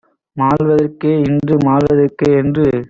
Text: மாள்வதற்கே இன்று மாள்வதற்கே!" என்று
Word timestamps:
மாள்வதற்கே 0.37 1.11
இன்று 1.21 1.55
மாள்வதற்கே!" 1.61 2.29
என்று 2.37 2.65